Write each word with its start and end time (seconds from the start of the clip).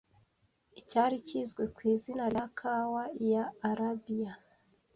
Icyari 0.79 1.15
kizwi 1.27 1.63
ku 1.75 1.81
izina 1.93 2.23
rya 2.33 2.45
Kawa 2.59 3.03
ya 3.31 3.43
Arabiya 3.69 4.33